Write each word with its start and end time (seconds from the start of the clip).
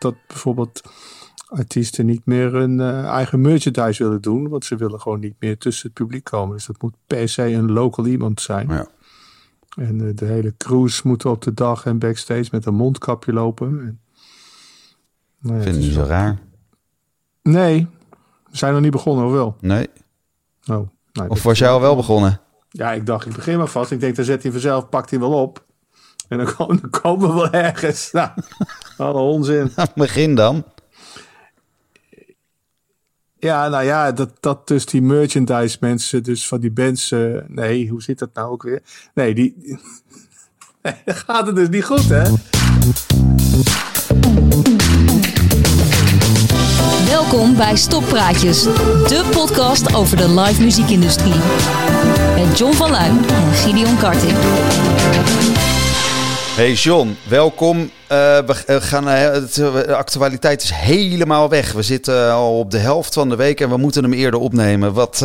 dat 0.00 0.14
bijvoorbeeld 0.26 0.80
artiesten 1.46 2.06
niet 2.06 2.26
meer 2.26 2.52
hun 2.52 2.80
eh, 2.80 3.04
eigen 3.04 3.40
merchandise 3.40 4.02
willen 4.04 4.20
doen. 4.20 4.48
Want 4.48 4.64
ze 4.64 4.76
willen 4.76 5.00
gewoon 5.00 5.20
niet 5.20 5.34
meer 5.38 5.58
tussen 5.58 5.86
het 5.86 5.94
publiek 5.94 6.24
komen. 6.24 6.56
Dus 6.56 6.66
dat 6.66 6.82
moet 6.82 6.94
per 7.06 7.28
se 7.28 7.42
een 7.52 7.72
local 7.72 8.06
iemand 8.06 8.40
zijn. 8.40 8.68
Ja. 8.68 8.86
En 9.76 10.06
eh, 10.08 10.14
de 10.16 10.24
hele 10.24 10.54
crews 10.56 11.02
moeten 11.02 11.30
op 11.30 11.42
de 11.42 11.54
dag 11.54 11.86
en 11.86 11.98
backstage 11.98 12.48
met 12.50 12.66
een 12.66 12.74
mondkapje 12.74 13.32
lopen. 13.32 13.68
En, 13.68 14.00
nou 15.38 15.56
ja, 15.56 15.62
Vind 15.62 15.64
het 15.64 15.74
ik 15.74 15.80
is 15.80 15.84
niet 15.86 15.92
zo 15.94 16.00
wel- 16.00 16.08
raar. 16.08 16.38
Nee, 17.42 17.86
we 18.50 18.56
zijn 18.56 18.72
nog 18.72 18.82
niet 18.82 18.90
begonnen, 18.90 19.24
of 19.26 19.32
wel? 19.32 19.56
Nee. 19.60 19.88
Oh, 20.66 20.88
nou, 21.12 21.28
Of 21.28 21.42
was 21.42 21.58
jij 21.58 21.68
al 21.70 21.80
wel 21.80 21.96
begonnen? 21.96 22.40
Ja, 22.68 22.92
ik 22.92 23.06
dacht, 23.06 23.26
ik 23.26 23.32
begin 23.34 23.58
maar 23.58 23.66
vast. 23.66 23.90
Ik 23.90 24.00
denk, 24.00 24.16
dan 24.16 24.24
zet 24.24 24.42
hij 24.42 24.52
vanzelf, 24.52 24.88
pakt 24.88 25.10
hij 25.10 25.18
wel 25.18 25.32
op. 25.42 25.64
En 26.28 26.38
dan 26.38 26.54
komen, 26.56 26.80
dan 26.80 26.90
komen 26.90 27.28
we 27.28 27.34
wel 27.34 27.50
ergens. 27.50 28.10
Nou, 28.12 28.30
alle 29.00 29.20
onzin. 29.20 29.72
Begin 29.94 30.34
dan. 30.34 30.64
Ja, 33.38 33.68
nou 33.68 33.84
ja, 33.84 34.12
dat, 34.12 34.30
dat 34.40 34.68
dus 34.68 34.86
die 34.86 35.02
merchandise 35.02 35.76
mensen, 35.80 36.22
dus 36.22 36.48
van 36.48 36.60
die 36.60 36.70
bands... 36.70 37.10
eh, 37.10 37.36
nee, 37.46 37.88
hoe 37.88 38.02
zit 38.02 38.18
dat 38.18 38.30
nou 38.34 38.50
ook 38.50 38.62
weer? 38.62 38.82
Nee, 39.14 39.34
die... 39.34 39.54
Nee, 40.82 40.94
dan 41.04 41.14
gaat 41.14 41.46
het 41.46 41.56
dus 41.56 41.68
niet 41.68 41.84
goed, 41.84 42.08
hè? 42.08 42.22
Welkom 47.06 47.56
bij 47.56 47.76
Stoppraatjes, 47.76 48.62
de 48.62 49.28
podcast 49.32 49.94
over 49.94 50.16
de 50.16 50.40
live 50.40 50.62
muziekindustrie. 50.62 51.40
Met 52.34 52.58
John 52.58 52.72
van 52.72 52.90
Luijn 52.90 53.28
en 53.28 53.52
Gideon 53.52 53.96
Karting. 53.98 54.36
Hey 56.60 56.72
John, 56.72 57.16
welkom. 57.28 57.76
Eh, 58.08 58.38
we 58.38 58.62
eh, 58.66 58.76
gaan, 58.76 59.08
eh, 59.08 59.44
de 59.54 59.94
actualiteit 59.94 60.62
is 60.62 60.70
helemaal 60.70 61.48
weg. 61.48 61.72
We 61.72 61.82
zitten 61.82 62.32
al 62.32 62.58
op 62.58 62.70
de 62.70 62.78
helft 62.78 63.14
van 63.14 63.28
de 63.28 63.36
week 63.36 63.60
en 63.60 63.68
we 63.68 63.76
moeten 63.76 64.02
hem 64.02 64.12
eerder 64.12 64.40
opnemen. 64.40 64.92
Wat, 64.92 65.24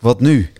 wat 0.00 0.20
nu? 0.20 0.52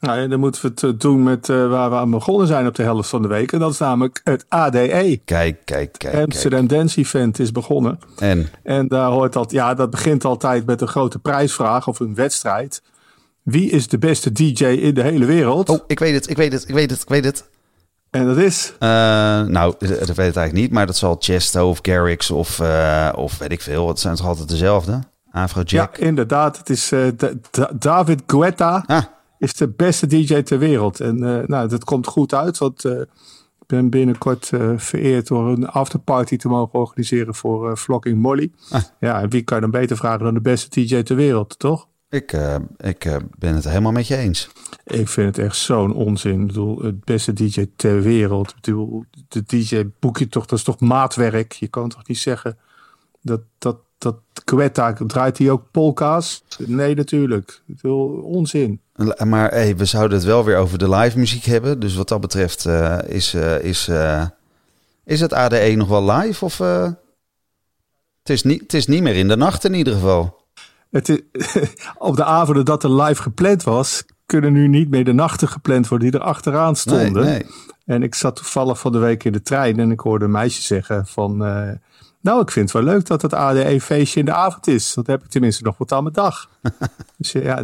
Nou, 0.00 0.20
ja, 0.20 0.26
dan 0.26 0.40
moeten 0.40 0.62
we 0.62 0.86
het 0.86 1.00
doen 1.00 1.22
met 1.22 1.46
waar 1.46 1.90
we 1.90 1.96
aan 1.96 2.10
begonnen 2.10 2.46
zijn 2.46 2.66
op 2.66 2.74
de 2.74 2.82
helft 2.82 3.08
van 3.08 3.22
de 3.22 3.28
week. 3.28 3.52
En 3.52 3.58
dat 3.58 3.72
is 3.72 3.78
namelijk 3.78 4.20
het 4.24 4.44
ADE. 4.48 4.78
Kijk, 4.78 5.24
kijk, 5.24 5.56
kijk. 5.64 5.92
kijk. 5.98 6.14
Amsterdam 6.14 6.66
Dance 6.66 7.00
Event 7.00 7.38
is 7.38 7.52
begonnen. 7.52 7.98
En 8.18 8.48
En 8.62 8.88
daar 8.88 9.10
hoort 9.10 9.32
dat, 9.32 9.50
ja, 9.50 9.74
dat 9.74 9.90
begint 9.90 10.24
altijd 10.24 10.66
met 10.66 10.80
een 10.80 10.88
grote 10.88 11.18
prijsvraag 11.18 11.88
of 11.88 12.00
een 12.00 12.14
wedstrijd. 12.14 12.82
Wie 13.42 13.70
is 13.70 13.88
de 13.88 13.98
beste 13.98 14.32
DJ 14.32 14.64
in 14.64 14.94
de 14.94 15.02
hele 15.02 15.24
wereld? 15.24 15.68
Oh, 15.68 15.80
ik 15.86 15.98
weet 15.98 16.14
het, 16.14 16.30
ik 16.30 16.36
weet 16.36 16.52
het, 16.52 16.68
ik 16.68 16.74
weet 16.74 16.90
het, 16.90 17.02
ik 17.02 17.08
weet 17.08 17.24
het. 17.24 17.44
En 18.16 18.26
dat 18.26 18.36
is. 18.36 18.72
Eh, 18.78 18.88
nou, 19.42 19.74
dat 19.78 19.88
weet 19.88 20.10
ik 20.10 20.16
eigenlijk 20.18 20.52
niet, 20.52 20.70
maar 20.70 20.86
dat 20.86 20.96
zal 20.96 21.16
Chesto 21.18 21.68
of 21.68 21.78
Garrix 21.82 22.30
of, 22.30 22.58
eh, 22.60 23.12
of 23.14 23.38
weet 23.38 23.52
ik 23.52 23.60
veel. 23.60 23.88
Het 23.88 24.00
zijn 24.00 24.16
toch 24.16 24.26
altijd 24.26 24.48
dezelfde? 24.48 25.00
Afrojack. 25.30 25.96
Ja, 25.96 26.06
inderdaad. 26.06 26.58
Het 26.58 26.70
is 26.70 26.92
Da- 27.50 27.70
David 27.78 28.22
Guetta. 28.26 28.84
Ah, 28.86 29.02
Is 29.38 29.54
de 29.54 29.68
beste 29.68 30.06
DJ 30.06 30.42
ter 30.42 30.58
wereld. 30.58 31.00
En 31.00 31.18
nou, 31.46 31.68
dat 31.68 31.84
komt 31.84 32.06
goed 32.06 32.34
uit. 32.34 32.58
Want 32.58 32.84
ik 32.84 33.06
ben 33.66 33.90
binnenkort 33.90 34.50
vereerd 34.76 35.26
door 35.26 35.48
een 35.48 35.68
afterparty 35.68 36.36
te 36.36 36.48
mogen 36.48 36.78
organiseren 36.78 37.34
voor 37.34 37.76
Flocking 37.76 38.18
Molly. 38.22 38.52
Ah. 38.70 38.82
Ja, 39.00 39.20
en 39.20 39.30
wie 39.30 39.42
kan 39.42 39.56
je 39.56 39.62
dan 39.62 39.80
beter 39.80 39.96
vragen 39.96 40.24
dan 40.24 40.34
de 40.34 40.40
beste 40.40 40.80
DJ 40.80 41.02
ter 41.02 41.16
wereld, 41.16 41.58
toch? 41.58 41.86
Ik, 42.08 42.32
eh, 42.32 42.56
ik 42.76 43.04
eh, 43.04 43.16
ben 43.38 43.54
het 43.54 43.64
helemaal 43.64 43.92
met 43.92 44.06
je 44.06 44.16
eens. 44.16 44.48
Ik 44.84 45.08
vind 45.08 45.36
het 45.36 45.46
echt 45.46 45.56
zo'n 45.56 45.94
onzin. 45.94 46.40
Ik 46.40 46.46
bedoel, 46.46 46.82
het 46.82 47.04
beste 47.04 47.32
DJ 47.32 47.66
ter 47.76 48.02
wereld. 48.02 48.50
Ik 48.50 48.54
bedoel, 48.54 49.04
de 49.28 49.42
DJ 49.46 49.84
boek 50.00 50.18
je 50.18 50.28
toch, 50.28 50.46
dat 50.46 50.58
is 50.58 50.64
toch 50.64 50.80
maatwerk. 50.80 51.52
Je 51.52 51.68
kan 51.68 51.88
toch 51.88 52.06
niet 52.06 52.18
zeggen 52.18 52.58
dat, 53.22 53.40
dat, 53.58 53.76
dat 53.98 54.16
Quetta, 54.44 54.92
draait 54.92 55.38
hij 55.38 55.50
ook 55.50 55.70
polka's? 55.70 56.44
Nee, 56.58 56.94
natuurlijk. 56.94 57.62
Ik 57.66 57.76
bedoel, 57.76 58.22
onzin. 58.22 58.80
Maar 59.24 59.50
hey, 59.50 59.76
we 59.76 59.84
zouden 59.84 60.16
het 60.16 60.26
wel 60.26 60.44
weer 60.44 60.56
over 60.56 60.78
de 60.78 60.90
live 60.90 61.18
muziek 61.18 61.44
hebben. 61.44 61.80
Dus 61.80 61.94
wat 61.94 62.08
dat 62.08 62.20
betreft 62.20 62.66
eh, 62.66 62.98
is, 63.06 63.34
is, 63.60 63.90
is 65.04 65.20
het 65.20 65.32
ADE 65.32 65.74
nog 65.76 65.88
wel 65.88 66.10
live? 66.10 66.44
Of, 66.44 66.58
het, 66.58 66.96
is 68.24 68.42
niet, 68.42 68.60
het 68.60 68.74
is 68.74 68.86
niet 68.86 69.02
meer 69.02 69.16
in 69.16 69.28
de 69.28 69.36
nacht 69.36 69.64
in 69.64 69.74
ieder 69.74 69.94
geval. 69.94 70.45
Het 70.90 71.08
is, 71.08 71.20
op 71.98 72.16
de 72.16 72.24
avonden 72.24 72.64
dat 72.64 72.84
er 72.84 73.02
live 73.02 73.22
gepland 73.22 73.62
was, 73.62 74.04
kunnen 74.26 74.52
nu 74.52 74.68
niet 74.68 74.90
meer 74.90 75.04
de 75.04 75.12
nachten 75.12 75.48
gepland 75.48 75.88
worden 75.88 76.10
die 76.10 76.20
er 76.20 76.26
achteraan 76.26 76.76
stonden. 76.76 77.24
nee. 77.24 77.46
En 77.84 78.02
ik 78.02 78.14
zat 78.14 78.36
toevallig 78.36 78.78
van 78.78 78.92
de 78.92 78.98
week 78.98 79.24
in 79.24 79.32
de 79.32 79.42
trein 79.42 79.78
en 79.78 79.90
ik 79.90 80.00
hoorde 80.00 80.24
een 80.24 80.30
meisje 80.30 80.62
zeggen 80.62 81.06
van... 81.06 81.44
eh, 81.44 81.70
nou, 82.20 82.40
ik 82.40 82.50
vind 82.50 82.72
het 82.72 82.84
wel 82.84 82.94
leuk 82.94 83.06
dat 83.06 83.22
het 83.22 83.34
ADE-feestje 83.34 84.20
in 84.20 84.26
de 84.26 84.32
avond 84.32 84.66
is. 84.66 84.94
Dat 84.94 85.06
heb 85.06 85.24
ik 85.24 85.30
tenminste 85.30 85.62
nog 85.62 85.78
wat 85.78 85.92
aan 85.92 86.02
mijn 86.02 86.14
dag. 86.14 86.50
dus 87.18 87.32
ja, 87.32 87.62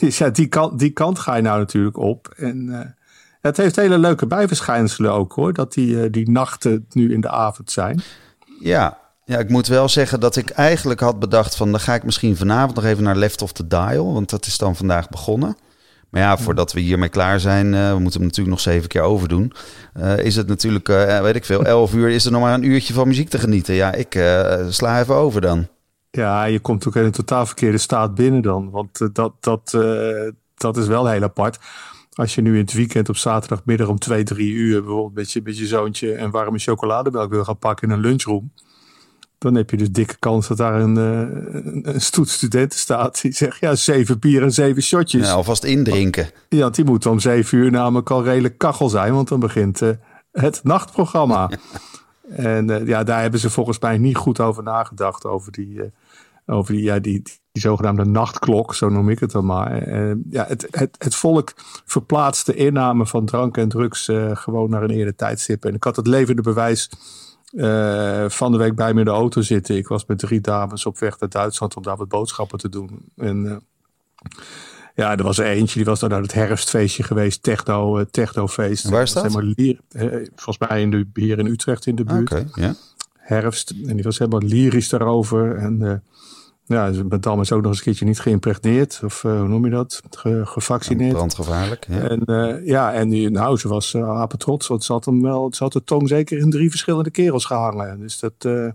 dus 0.00 0.18
ja 0.18 0.30
die, 0.30 0.46
kant, 0.46 0.78
die 0.78 0.90
kant 0.90 1.18
ga 1.18 1.34
je 1.34 1.42
nou 1.42 1.58
natuurlijk 1.58 1.96
op. 1.96 2.34
En 2.36 2.80
eh, 2.80 2.86
het 3.40 3.56
heeft 3.56 3.76
hele 3.76 3.98
leuke 3.98 4.26
bijverschijnselen 4.26 5.12
ook 5.12 5.32
hoor. 5.32 5.52
Dat 5.52 5.72
die, 5.72 6.02
eh, 6.02 6.12
die 6.12 6.30
nachten 6.30 6.86
nu 6.90 7.12
in 7.12 7.20
de 7.20 7.30
avond 7.30 7.70
zijn. 7.70 8.00
Ja. 8.60 8.98
Ja, 9.28 9.38
ik 9.38 9.48
moet 9.48 9.66
wel 9.66 9.88
zeggen 9.88 10.20
dat 10.20 10.36
ik 10.36 10.50
eigenlijk 10.50 11.00
had 11.00 11.18
bedacht 11.18 11.56
van... 11.56 11.70
dan 11.70 11.80
ga 11.80 11.94
ik 11.94 12.04
misschien 12.04 12.36
vanavond 12.36 12.74
nog 12.74 12.84
even 12.84 13.02
naar 13.04 13.16
Left 13.16 13.42
of 13.42 13.52
the 13.52 13.66
Dial. 13.66 14.12
Want 14.12 14.30
dat 14.30 14.46
is 14.46 14.58
dan 14.58 14.76
vandaag 14.76 15.08
begonnen. 15.08 15.56
Maar 16.10 16.22
ja, 16.22 16.38
voordat 16.38 16.72
we 16.72 16.80
hiermee 16.80 17.08
klaar 17.08 17.40
zijn, 17.40 17.74
eh, 17.74 17.92
we 17.92 17.98
moeten 17.98 18.20
hem 18.20 18.28
natuurlijk 18.28 18.56
nog 18.56 18.60
zeven 18.60 18.88
keer 18.88 19.02
overdoen. 19.02 19.52
eh, 19.92 20.18
is 20.18 20.36
het 20.36 20.46
natuurlijk, 20.46 20.88
eh, 20.88 21.20
weet 21.20 21.36
ik 21.36 21.44
veel, 21.44 21.64
elf 21.64 21.94
uur 21.94 22.08
is 22.08 22.24
er 22.24 22.32
nog 22.32 22.40
maar 22.40 22.54
een 22.54 22.64
uurtje 22.64 22.94
van 22.94 23.08
muziek 23.08 23.28
te 23.28 23.38
genieten. 23.38 23.74
Ja, 23.74 23.92
ik 23.92 24.12
sla 24.68 25.00
even 25.00 25.14
over 25.14 25.40
dan. 25.40 25.68
Ja, 26.10 26.44
je 26.44 26.60
komt 26.60 26.86
ook 26.86 26.96
in 26.96 27.04
een 27.04 27.10
totaal 27.10 27.46
verkeerde 27.46 27.78
staat 27.78 28.14
binnen 28.14 28.42
dan. 28.42 28.70
Want 28.70 29.14
dat, 29.14 29.32
dat, 29.40 29.78
dat 30.54 30.76
is 30.76 30.86
wel 30.86 31.08
heel 31.08 31.22
apart. 31.22 31.58
Als 32.12 32.34
je 32.34 32.40
nu 32.40 32.52
in 32.52 32.60
het 32.60 32.72
weekend 32.72 33.08
op 33.08 33.16
zaterdagmiddag 33.16 33.88
om 33.88 33.98
twee, 33.98 34.24
drie 34.24 34.52
uur 34.52 34.82
bijvoorbeeld 34.82 35.14
met 35.14 35.32
je, 35.32 35.40
met 35.44 35.58
je 35.58 35.66
zoontje 35.66 36.18
een 36.18 36.30
warme 36.30 36.58
chocolademelk 36.58 37.30
wil 37.30 37.44
gaan 37.44 37.58
pakken 37.58 37.88
in 37.88 37.94
een 37.94 38.00
lunchroom. 38.00 38.52
Dan 39.38 39.54
heb 39.54 39.70
je 39.70 39.76
dus 39.76 39.90
dikke 39.90 40.18
kans 40.18 40.48
dat 40.48 40.56
daar 40.56 40.80
een, 40.80 40.96
eh, 40.96 41.92
een, 41.94 42.00
stoet 42.00 42.28
studenten 42.28 42.78
staat 42.78 43.22
die 43.22 43.32
zegt 43.32 43.60
ja, 43.60 43.74
zeven 43.74 44.18
bier 44.18 44.42
en 44.42 44.52
zeven 44.52 44.82
shotjes. 44.82 45.26
Ja, 45.26 45.32
alvast 45.32 45.64
indrinken. 45.64 46.30
Ja, 46.48 46.70
die 46.70 46.84
moet 46.84 47.06
om 47.06 47.20
zeven 47.20 47.58
uur 47.58 47.70
namelijk 47.70 48.10
al 48.10 48.24
redelijk 48.24 48.58
kachel 48.58 48.88
zijn, 48.88 49.12
want 49.12 49.28
dan 49.28 49.40
begint 49.40 49.82
eh, 49.82 49.90
het 50.32 50.60
nachtprogramma. 50.64 51.50
En 52.28 52.70
eh, 52.70 52.86
ja, 52.86 53.04
daar 53.04 53.20
hebben 53.20 53.40
ze 53.40 53.50
volgens 53.50 53.78
mij 53.78 53.98
niet 53.98 54.16
goed 54.16 54.40
over 54.40 54.62
nagedacht, 54.62 55.24
over 55.24 55.52
die, 55.52 55.80
over 56.46 56.74
die, 56.74 56.82
ja, 56.82 56.98
die, 56.98 57.22
die, 57.22 57.62
zogenaamde 57.62 58.04
nachtklok, 58.04 58.74
zo 58.74 58.88
noem 58.88 59.08
ik 59.08 59.18
het 59.18 59.30
dan 59.30 59.46
maar. 59.46 59.88
Ja, 60.30 60.44
het, 60.48 60.66
het, 60.70 60.96
het 60.98 61.14
volk 61.14 61.52
verplaatst 61.84 62.46
de 62.46 62.54
inname 62.54 63.06
van 63.06 63.24
drank 63.24 63.56
en 63.56 63.68
drugs 63.68 64.10
gewoon 64.32 64.70
naar 64.70 64.82
een 64.82 64.90
eerder 64.90 65.16
tijdstip. 65.16 65.64
En 65.64 65.74
ik 65.74 65.84
had 65.84 65.96
het 65.96 66.06
levende 66.06 66.42
bewijs 66.42 66.90
eh, 67.50 68.28
van 68.28 68.52
de 68.52 68.58
week 68.58 68.74
bij 68.74 68.92
me 68.92 68.98
in 68.98 69.04
de 69.04 69.10
auto 69.10 69.40
zitten. 69.40 69.76
Ik 69.76 69.88
was 69.88 70.06
met 70.06 70.18
drie 70.18 70.40
dames 70.40 70.86
op 70.86 70.98
weg 70.98 71.20
naar 71.20 71.28
Duitsland 71.28 71.76
om 71.76 71.82
daar 71.82 71.96
wat 71.96 72.08
boodschappen 72.08 72.58
te 72.58 72.68
doen. 72.68 72.98
En 73.16 73.46
eh, 73.46 73.56
ja, 74.94 75.16
er 75.16 75.22
was 75.22 75.38
er 75.38 75.46
eentje, 75.46 75.76
die 75.76 75.84
was 75.84 76.00
dan 76.00 76.10
naar 76.10 76.22
het 76.22 76.32
herfstfeestje 76.32 77.02
geweest, 77.02 77.42
techno, 77.42 77.98
eh, 77.98 78.04
technofeest. 78.10 78.84
En 78.84 78.90
waar 78.90 79.02
is 79.02 79.12
dat? 79.12 79.22
helemaal 79.22 79.52
lier- 79.56 79.80
volgens 80.34 80.68
mij 80.68 80.80
in 80.80 80.90
de, 80.90 81.06
hier 81.14 81.38
in 81.38 81.46
Utrecht 81.46 81.86
in 81.86 81.94
de 81.94 82.04
buurt. 82.04 82.32
Oké, 82.32 82.46
ja. 82.54 82.74
Herfst. 83.16 83.70
En 83.70 83.94
die 83.94 84.04
was 84.04 84.18
helemaal 84.18 84.48
lyrisch 84.48 84.88
daarover. 84.88 85.56
En 85.56 86.02
eh 86.68 86.94
ja, 86.94 87.02
Madame 87.08 87.40
is 87.42 87.52
ook 87.52 87.60
nog 87.60 87.68
eens 87.70 87.78
een 87.78 87.84
keertje 87.84 88.04
niet 88.04 88.20
geïmpregneerd. 88.20 89.00
Of 89.04 89.24
eh, 89.24 89.38
hoe 89.38 89.48
noem 89.48 89.64
je 89.64 89.70
dat? 89.70 90.02
Ge- 90.10 90.42
gevaccineerd. 90.44 91.12
Brandgevaarlijk. 91.12 91.86
Ja. 91.88 92.00
En 92.00 92.22
uh, 92.26 92.66
ja, 92.66 92.92
en 92.92 93.08
die, 93.08 93.30
nou, 93.30 93.56
ze 93.58 93.68
was 93.68 93.94
uh, 93.94 94.08
apetrots, 94.20 94.66
want 94.66 94.84
ze 94.84 94.92
had 94.92 95.04
hem 95.04 95.22
wel, 95.22 95.48
ze 95.54 95.62
had 95.62 95.72
de 95.72 95.84
tong 95.84 96.08
zeker 96.08 96.38
in 96.38 96.50
drie 96.50 96.70
verschillende 96.70 97.10
kerels 97.10 97.44
gehangen. 97.44 98.00
Dus 98.00 98.18
dat, 98.18 98.32
uh, 98.46 98.68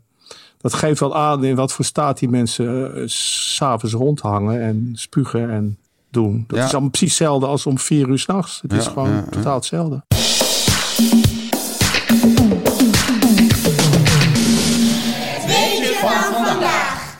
dat 0.57 0.73
geeft 0.73 1.00
wel 1.00 1.15
aan 1.15 1.44
in 1.44 1.56
wat 1.56 1.71
voor 1.71 1.85
staat 1.85 2.19
die 2.19 2.29
mensen 2.29 3.09
s'avonds 3.09 3.95
rondhangen 3.95 4.62
en 4.62 4.89
spugen 4.94 5.50
en 5.50 5.77
doen. 6.09 6.44
Dat 6.47 6.57
Ja. 6.57 6.65
is 6.65 6.71
allemaal 6.71 6.89
precies 6.89 7.09
hetzelfde 7.18 7.45
als 7.45 7.65
om 7.65 7.79
vier 7.79 8.07
uur 8.07 8.19
s'nachts. 8.19 8.59
Het 8.62 8.73
is 8.73 8.88
gewoon 8.88 9.29
totaal 9.29 9.56
hetzelfde. 9.56 10.03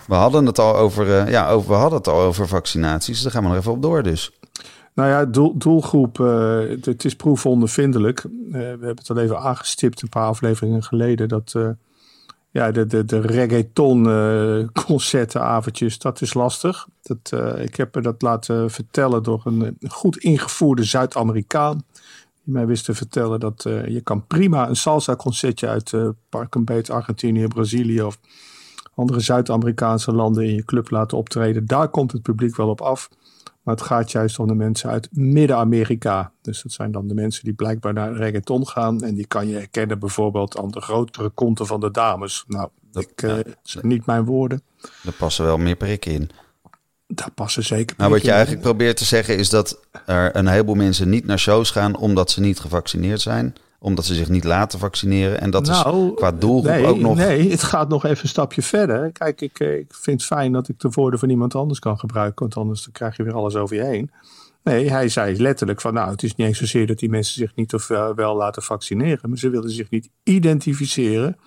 We 0.07 0.15
hadden 0.15 0.45
het 0.45 0.59
al 0.59 0.75
over, 0.75 1.19
eh, 1.19 1.31
ja, 1.31 1.50
over, 1.50 1.69
we 1.69 1.75
hadden 1.75 1.97
het 1.97 2.07
al 2.07 2.21
over 2.21 2.47
vaccinaties. 2.47 3.21
Daar 3.21 3.31
gaan 3.31 3.44
we 3.44 3.50
nog 3.50 3.57
even 3.57 3.71
op 3.71 3.81
door 3.81 4.03
dus. 4.03 4.31
Nou 4.94 5.09
ja, 5.09 5.25
doel, 5.25 5.57
doelgroep, 5.57 6.19
eh, 6.19 6.59
het, 6.81 7.05
is 7.05 7.15
proefondervindelijk. 7.15 8.19
Eh, 8.19 8.27
we 8.51 8.57
hebben 8.57 8.95
het 8.95 9.09
al 9.09 9.17
even 9.17 9.39
aangestipt 9.39 10.01
een 10.01 10.09
paar 10.09 10.27
afleveringen 10.27 10.83
geleden. 10.83 11.27
Dat 11.27 11.55
ja, 12.53 12.71
de, 12.71 12.85
de, 12.85 13.05
de 13.05 13.19
reggaeton 13.19 14.09
eh, 14.09 14.83
concertenavondjes, 14.85 16.00
dat 16.00 16.21
is 16.21 16.33
lastig. 16.33 16.88
Dat, 17.01 17.31
ik 17.59 17.75
heb 17.75 17.95
me 17.95 18.01
dat 18.01 18.21
laten 18.21 18.71
vertellen 18.71 19.23
door 19.23 19.41
een, 19.44 19.77
goed 19.88 20.17
ingevoerde 20.17 20.83
Zuid-Amerikaan. 20.83 21.83
die 22.44 22.53
mij 22.53 22.65
wist 22.65 22.85
te 22.85 22.94
vertellen 22.94 23.39
dat 23.39 23.65
uh, 23.67 23.88
je 23.88 24.01
kan 24.01 24.27
prima 24.27 24.69
een 24.69 24.75
salsa 24.75 25.15
concertje 25.15 25.67
uit 25.67 25.91
uh, 25.91 26.09
Park 26.29 26.55
een 26.55 26.65
Beet, 26.65 26.89
Argentinië, 26.89 27.47
Brazilië 27.47 28.01
of 28.01 28.19
andere 28.95 29.19
Zuid-Amerikaanse 29.19 30.12
landen 30.12 30.44
in 30.44 30.56
je 30.56 30.66
club 30.66 30.90
laten 30.90 31.18
optreden. 31.18 31.66
Daar 31.66 31.90
komt 31.90 32.12
het 32.12 32.22
publiek 32.22 32.56
wel 32.56 32.69
op 32.69 32.81
af. 32.81 33.10
Maar 33.63 33.75
het 33.75 33.84
gaat 33.84 34.12
juist 34.12 34.40
om 34.40 34.48
de 34.48 34.56
mensen 34.56 34.90
uit 34.90 35.07
Midden-Amerika. 35.12 36.31
Dus 36.42 36.62
dat 36.62 36.72
zijn 36.72 36.92
dan 36.92 37.07
de 37.07 37.13
mensen 37.13 37.44
die 37.44 37.54
blijkbaar 37.54 37.94
naar 37.94 38.13
reggaeton 38.13 38.68
gaan. 38.68 39.01
En 39.04 39.16
die 39.16 39.28
kan 39.28 39.48
je 39.48 39.54
herkennen 39.54 40.00
bijvoorbeeld 40.00 40.57
aan 40.57 40.72
de 40.72 40.81
grotere 40.81 41.30
konten 41.30 41.66
van 41.66 41.80
de 41.80 41.92
dames. 41.92 42.44
Nou, 42.48 42.69
dat 42.92 43.04
ik, 43.04 43.22
uh, 43.22 43.36
zijn 43.62 43.88
niet 43.88 44.06
mijn 44.06 44.25
woorden. 44.25 44.62
Daar 45.04 45.13
passen 45.13 45.46
wel 45.46 45.57
meer 45.57 45.75
prikken 45.75 46.12
in. 46.12 46.30
Daar 47.07 47.31
passen 47.31 47.63
zeker 47.63 47.96
Nou, 47.98 48.12
wat 48.12 48.22
je 48.22 48.31
eigenlijk 48.31 48.62
probeert 48.62 48.98
te 48.98 49.06
zeggen 49.06 49.38
is 49.38 49.50
dat 49.50 49.80
er 50.06 50.36
een 50.36 50.48
heleboel 50.48 50.75
mensen 50.75 51.10
niet 51.10 51.25
naar 51.25 51.39
shows 51.39 51.72
gaan 51.72 51.96
omdat 51.96 52.31
ze 52.31 52.39
niet 52.39 52.60
gevaccineerd 52.60 53.22
zijn 53.22 53.56
omdat 53.83 54.06
ze 54.06 54.13
zich 54.13 54.30
niet 54.30 54.44
laten 54.44 54.80
vaccineren. 54.80 55.41
En 55.41 55.50
dat 55.50 55.65
nou, 55.65 56.07
is 56.07 56.13
qua 56.15 56.31
doelgroep 56.31 56.75
nee, 56.75 56.85
ook 56.85 57.00
nog... 57.00 57.15
Nee, 57.15 57.50
het 57.50 57.63
gaat 57.63 57.89
nog 57.89 58.06
even 58.06 58.24
een 58.24 58.30
stapje 58.30 58.62
verder. 58.62 59.12
Kijk, 59.12 59.41
ik, 59.41 59.59
eh, 59.59 59.77
ik 59.77 59.94
vind 59.94 60.19
het 60.19 60.30
fijn 60.30 60.51
dat 60.51 60.69
ik 60.69 60.80
de 60.80 60.89
woorden 60.91 61.19
van 61.19 61.30
iemand 61.30 61.56
anders 61.56 61.80
kan 61.80 62.00
gebruiken. 62.00 62.39
Want 62.39 62.57
anders 62.57 62.83
dan 62.83 62.91
krijg 62.91 63.18
je 63.18 63.24
weer 63.24 63.33
alles 63.33 63.56
over 63.56 63.75
je 63.75 63.83
heen. 63.83 64.12
Nee, 64.63 64.89
hij 64.89 65.09
zei 65.09 65.41
letterlijk 65.41 65.81
van 65.81 65.94
nou, 65.94 66.12
het 66.12 66.24
is 66.24 66.35
niet 66.35 66.47
eens 66.47 66.57
zozeer 66.57 66.88
dat 66.88 67.00
die 67.00 67.09
mensen 67.09 67.33
zich 67.35 67.56
niet 67.56 67.74
of 67.74 67.88
wel 68.15 68.35
laten 68.35 68.63
vaccineren. 68.63 69.30
Maar 69.30 69.38
ze 69.38 69.50
willen 69.50 69.69
zich 69.69 69.89
niet 69.89 70.09
identificeren 70.24 71.38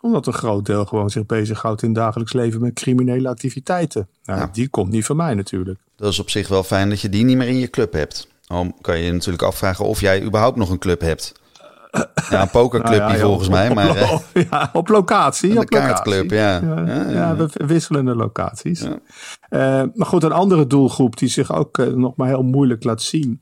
omdat 0.00 0.26
een 0.26 0.32
groot 0.32 0.66
deel 0.66 0.84
gewoon 0.84 1.10
zich 1.10 1.26
bezighoudt 1.26 1.82
in 1.82 1.88
het 1.88 1.96
dagelijks 1.96 2.32
leven 2.32 2.60
met 2.60 2.72
criminele 2.72 3.28
activiteiten. 3.28 4.08
Nou, 4.24 4.40
ja. 4.40 4.48
die 4.52 4.68
komt 4.68 4.90
niet 4.90 5.04
van 5.04 5.16
mij 5.16 5.34
natuurlijk. 5.34 5.80
Dat 5.96 6.12
is 6.12 6.18
op 6.18 6.30
zich 6.30 6.48
wel 6.48 6.62
fijn 6.62 6.88
dat 6.88 7.00
je 7.00 7.08
die 7.08 7.24
niet 7.24 7.36
meer 7.36 7.48
in 7.48 7.58
je 7.58 7.70
club 7.70 7.92
hebt. 7.92 8.28
Dan 8.46 8.74
kan 8.80 8.98
je 8.98 9.04
je 9.04 9.12
natuurlijk 9.12 9.42
afvragen 9.42 9.84
of 9.84 10.00
jij 10.00 10.22
überhaupt 10.22 10.56
nog 10.56 10.70
een 10.70 10.78
club 10.78 11.00
hebt. 11.00 11.32
Ja, 12.30 12.42
een 12.42 12.50
pokerclub 12.50 12.98
nou 12.98 13.12
ja, 13.12 13.18
volgens 13.18 13.48
mij. 13.48 13.68
Op, 13.68 13.74
maar, 13.74 14.12
op, 14.12 14.24
ja, 14.50 14.70
op 14.72 14.88
locatie. 14.88 15.58
Een 15.58 15.64
kaartclub, 15.68 16.30
ja. 16.30 16.60
Ja, 17.10 17.36
wisselende 17.52 18.14
locaties. 18.14 18.82
Uh, 18.82 18.90
maar 19.94 20.06
goed, 20.06 20.22
een 20.22 20.32
andere 20.32 20.66
doelgroep 20.66 21.18
die 21.18 21.28
zich 21.28 21.52
ook 21.52 21.78
uh, 21.78 21.86
nog 21.86 22.16
maar 22.16 22.28
heel 22.28 22.42
moeilijk 22.42 22.84
laat 22.84 23.02
zien... 23.02 23.40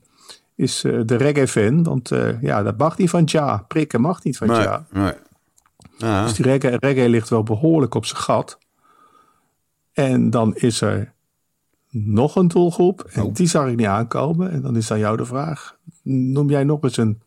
is 0.55 0.83
uh, 0.83 1.01
de 1.05 1.15
reggae-fan. 1.15 1.83
Want 1.83 2.11
ja, 2.41 2.63
dat 2.63 2.77
mag 2.77 2.97
niet 2.97 3.09
van 3.09 3.23
ja. 3.25 3.65
Prikken 3.67 4.01
mag 4.01 4.23
niet 4.23 4.37
van 4.37 4.47
nee, 4.47 4.61
ja. 4.61 4.85
Nee. 4.91 5.13
Dus 5.97 6.33
die 6.33 6.45
reggae, 6.45 6.77
reggae 6.79 7.09
ligt 7.09 7.29
wel 7.29 7.43
behoorlijk 7.43 7.95
op 7.95 8.05
zijn 8.05 8.21
gat. 8.21 8.57
En 9.93 10.29
dan 10.29 10.55
is 10.55 10.81
er 10.81 11.13
nog 11.89 12.35
een 12.35 12.47
doelgroep. 12.47 13.07
En 13.11 13.23
oh. 13.23 13.33
die 13.33 13.47
zag 13.47 13.67
ik 13.67 13.75
niet 13.75 13.87
aankomen. 13.87 14.51
En 14.51 14.61
dan 14.61 14.75
is 14.75 14.91
aan 14.91 14.99
jou 14.99 15.17
de 15.17 15.25
vraag. 15.25 15.77
Noem 16.03 16.49
jij 16.49 16.63
nog 16.63 16.83
eens 16.83 16.97
een 16.97 17.21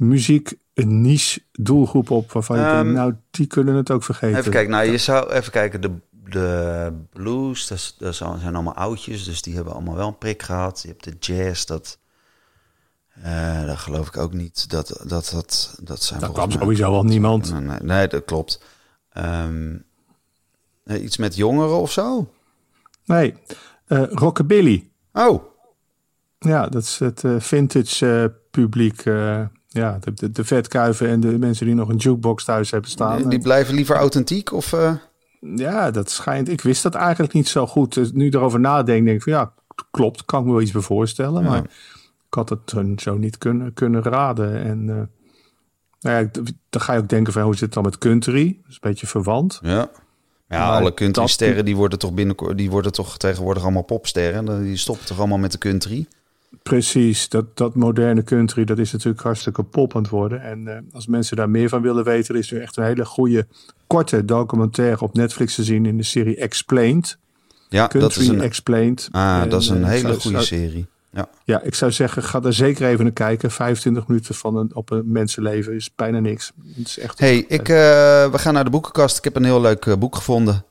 muziek 0.00 0.52
een 0.74 1.00
niche 1.00 1.42
doelgroep 1.52 2.10
op 2.10 2.32
waarvan 2.32 2.58
je 2.58 2.64
um, 2.64 2.72
denkt, 2.74 2.92
nou, 2.92 3.14
die 3.30 3.46
kunnen 3.46 3.74
het 3.74 3.90
ook 3.90 4.02
vergeten. 4.02 4.38
Even 4.38 4.50
kijken, 4.50 4.70
nou, 4.70 4.90
je 4.90 4.98
zou 4.98 5.30
even 5.30 5.52
kijken, 5.52 5.80
de, 5.80 5.92
de 6.10 6.92
blues, 7.12 7.66
dat, 7.66 7.94
dat 7.98 8.14
zijn 8.14 8.54
allemaal 8.54 8.74
oudjes, 8.74 9.24
dus 9.24 9.42
die 9.42 9.54
hebben 9.54 9.72
allemaal 9.72 9.94
wel 9.94 10.08
een 10.08 10.18
prik 10.18 10.42
gehad. 10.42 10.82
Je 10.82 10.88
hebt 10.88 11.04
de 11.04 11.16
jazz, 11.20 11.64
dat, 11.64 11.98
uh, 13.24 13.66
dat 13.66 13.76
geloof 13.76 14.06
ik 14.06 14.16
ook 14.16 14.32
niet. 14.32 14.70
Dat, 14.70 15.02
dat, 15.06 15.30
dat, 15.32 15.78
dat 15.82 16.02
zijn 16.02 16.20
dat 16.20 16.32
kwam 16.32 16.50
sowieso 16.50 16.90
wel 16.90 17.04
niemand. 17.04 17.52
Nee, 17.52 17.60
nee, 17.60 17.78
nee, 17.82 18.08
dat 18.08 18.24
klopt. 18.24 18.62
Um, 19.14 19.84
iets 20.86 21.16
met 21.16 21.36
jongeren 21.36 21.80
of 21.80 21.92
zo? 21.92 22.32
Nee, 23.04 23.34
uh, 23.88 24.02
rockabilly. 24.10 24.90
Oh. 25.12 25.42
Ja, 26.38 26.66
dat 26.66 26.82
is 26.82 26.98
het 26.98 27.22
uh, 27.22 27.40
vintage 27.40 28.34
publiek 28.50 29.04
ja, 29.72 29.98
de, 30.00 30.12
de, 30.12 30.30
de 30.30 30.44
vetkuiven 30.44 31.08
en 31.08 31.20
de 31.20 31.38
mensen 31.38 31.66
die 31.66 31.74
nog 31.74 31.88
een 31.88 31.96
jukebox 31.96 32.44
thuis 32.44 32.70
hebben 32.70 32.90
staan. 32.90 33.28
Die 33.28 33.38
blijven 33.38 33.74
liever 33.74 33.96
authentiek 33.96 34.52
of... 34.52 34.72
Uh... 34.72 34.92
Ja, 35.56 35.90
dat 35.90 36.10
schijnt. 36.10 36.48
Ik 36.48 36.60
wist 36.60 36.82
dat 36.82 36.94
eigenlijk 36.94 37.32
niet 37.32 37.48
zo 37.48 37.66
goed. 37.66 37.94
Dus 37.94 38.12
nu 38.12 38.28
erover 38.28 38.60
nadenk, 38.60 39.04
denk 39.04 39.16
ik 39.16 39.22
van 39.22 39.32
ja, 39.32 39.52
klopt, 39.90 40.24
kan 40.24 40.40
ik 40.40 40.46
me 40.46 40.52
wel 40.52 40.60
iets 40.60 40.70
bij 40.70 40.82
voorstellen. 40.82 41.42
Maar 41.42 41.62
ik 42.28 42.34
had 42.34 42.48
het 42.48 42.60
zo 42.96 43.16
niet 43.16 43.38
kunnen, 43.38 43.72
kunnen 43.72 44.02
raden. 44.02 44.62
En 44.62 44.82
uh, 44.88 44.94
nou 46.00 46.24
ja, 46.24 46.42
dan 46.70 46.80
ga 46.80 46.92
je 46.92 46.98
ook 46.98 47.08
denken 47.08 47.32
van 47.32 47.42
hoe 47.42 47.52
zit 47.52 47.60
het 47.62 47.72
dan 47.72 47.82
met 47.82 47.98
country? 47.98 48.58
Dat 48.62 48.68
is 48.70 48.74
een 48.74 48.90
beetje 48.90 49.06
verwant. 49.06 49.58
Ja. 49.62 49.90
Ja, 50.48 50.68
maar 50.68 50.80
alle 50.80 50.94
countrysterren 50.94 51.64
die 51.64 51.76
worden 51.76 51.98
toch 51.98 52.14
binnenkort, 52.14 52.58
die 52.58 52.70
worden 52.70 52.92
toch 52.92 53.18
tegenwoordig 53.18 53.62
allemaal 53.62 53.82
popsterren. 53.82 54.62
Die 54.62 54.76
stoppen 54.76 55.06
toch 55.06 55.18
allemaal 55.18 55.38
met 55.38 55.52
de 55.52 55.58
country. 55.58 56.06
Precies, 56.62 57.28
dat, 57.28 57.56
dat 57.56 57.74
moderne 57.74 58.24
country, 58.24 58.64
dat 58.64 58.78
is 58.78 58.92
natuurlijk 58.92 59.22
hartstikke 59.22 59.62
pop 59.62 59.96
aan 59.96 60.02
het 60.02 60.10
worden. 60.10 60.42
En 60.42 60.60
uh, 60.60 60.76
als 60.92 61.06
mensen 61.06 61.36
daar 61.36 61.50
meer 61.50 61.68
van 61.68 61.82
willen 61.82 62.04
weten, 62.04 62.34
is 62.34 62.52
er 62.52 62.60
echt 62.60 62.76
een 62.76 62.84
hele 62.84 63.04
goede, 63.04 63.46
korte 63.86 64.24
documentaire 64.24 65.00
op 65.00 65.14
Netflix 65.14 65.54
te 65.54 65.64
zien 65.64 65.86
in 65.86 65.96
de 65.96 66.02
serie 66.02 66.36
Explained. 66.36 67.18
Ja, 67.68 67.86
country 67.86 68.00
dat 68.00 68.16
is 68.16 68.28
een, 68.28 68.40
Explained. 68.40 69.08
Ah, 69.10 69.40
en, 69.42 69.48
dat 69.48 69.60
is 69.60 69.68
een 69.68 69.80
uh, 69.80 69.88
hele 69.88 70.00
zou, 70.00 70.20
goede 70.20 70.42
serie. 70.42 70.86
Ja. 71.12 71.28
ja, 71.44 71.62
ik 71.62 71.74
zou 71.74 71.92
zeggen, 71.92 72.22
ga 72.22 72.42
er 72.42 72.52
zeker 72.52 72.88
even 72.88 73.04
naar 73.04 73.12
kijken. 73.12 73.50
25 73.50 74.06
minuten 74.06 74.34
van 74.34 74.56
een, 74.56 74.74
op 74.74 74.90
een 74.90 75.02
mensenleven 75.06 75.74
is 75.74 75.90
bijna 75.94 76.18
niks. 76.18 76.52
Het 76.76 76.86
is 76.86 76.98
echt 76.98 77.18
hey, 77.18 77.44
ik, 77.48 77.68
uh, 77.68 77.76
we 78.30 78.38
gaan 78.38 78.54
naar 78.54 78.64
de 78.64 78.70
boekenkast. 78.70 79.18
Ik 79.18 79.24
heb 79.24 79.36
een 79.36 79.44
heel 79.44 79.60
leuk 79.60 79.96
boek 79.98 80.16
gevonden. 80.16 80.64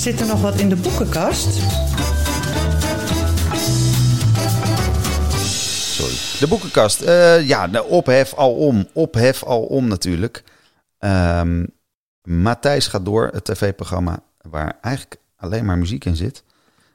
Zit 0.00 0.20
er 0.20 0.26
nog 0.26 0.40
wat 0.40 0.54
in 0.54 0.68
de 0.68 0.76
boekenkast? 0.76 1.52
Sorry. 5.94 6.14
De 6.40 6.46
boekenkast. 6.48 7.02
Uh, 7.02 7.48
ja, 7.48 7.68
de 7.68 7.84
ophef 7.84 8.34
alom. 8.34 8.88
Ophef 8.92 9.44
alom 9.44 9.88
natuurlijk. 9.88 10.44
Um, 10.98 11.66
Matthijs 12.22 12.86
gaat 12.86 13.04
door, 13.04 13.30
het 13.32 13.44
tv-programma 13.44 14.22
waar 14.40 14.78
eigenlijk 14.80 15.20
alleen 15.36 15.64
maar 15.64 15.78
muziek 15.78 16.04
in 16.04 16.16
zit. 16.16 16.44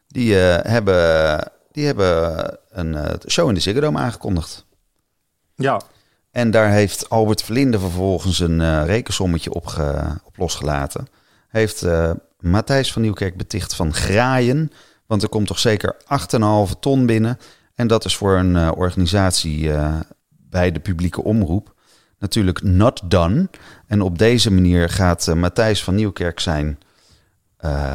Die, 0.08 0.34
uh, 0.34 0.58
hebben, 0.62 1.52
die 1.72 1.86
hebben 1.86 2.58
een 2.70 2.94
uh, 2.94 3.06
show 3.28 3.48
in 3.48 3.54
de 3.54 3.60
Ziggo 3.60 3.80
Dome 3.80 4.00
aangekondigd. 4.00 4.66
Ja. 5.56 5.82
En 6.32 6.52
daar 6.52 6.72
heeft 6.72 7.10
Albert 7.10 7.44
Verlinde 7.44 7.80
vervolgens 7.80 8.40
een 8.40 8.86
rekensommetje 8.86 9.54
op, 9.54 9.66
ge, 9.66 10.20
op 10.24 10.38
losgelaten. 10.38 11.08
Heeft 11.48 11.86
Matthijs 12.46 12.94
van 12.94 13.02
Nieuwkerk 13.02 13.38
beticht 13.38 13.76
van 13.76 13.94
graaien. 13.94 14.72
Want 15.06 15.24
er 15.24 15.30
komt 15.30 15.48
toch 15.48 15.60
zeker 15.60 15.96
8,5 15.96 16.80
ton 16.80 17.06
binnen. 17.06 17.38
En 17.76 17.88
dat 17.88 18.06
is 18.06 18.16
voor 18.16 18.38
een 18.38 18.56
uh, 18.56 18.72
organisatie 18.76 19.64
uh, 19.64 20.00
bij 20.50 20.72
de 20.72 20.80
publieke 20.80 21.24
omroep 21.24 21.74
natuurlijk 22.20 22.64
not 22.64 23.02
done. 23.06 23.50
En 23.88 24.02
op 24.02 24.18
deze 24.18 24.52
manier 24.52 24.90
gaat 24.90 25.28
uh, 25.28 25.36
Matthijs 25.36 25.84
van 25.84 25.96
Nieuwkerk 25.96 26.40
zijn, 26.40 26.80